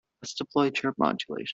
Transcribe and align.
Let's 0.21 0.33
deploy 0.33 0.69
chirp 0.71 0.97
modulation. 0.97 1.47